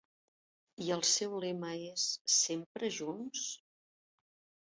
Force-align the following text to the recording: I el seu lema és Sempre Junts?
I 0.85 0.87
el 0.95 1.03
seu 1.09 1.35
lema 1.43 1.75
és 1.91 2.05
Sempre 2.37 2.89
Junts? 2.95 3.45